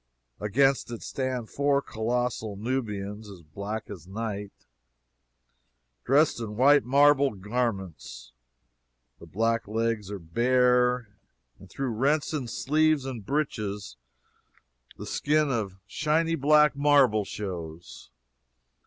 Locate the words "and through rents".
11.59-12.33